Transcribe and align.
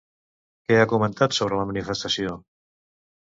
Què 0.69 0.77
ha 0.83 0.87
comentat 0.93 1.37
sobre 1.39 1.59
la 1.61 1.67
manifestació? 1.73 2.33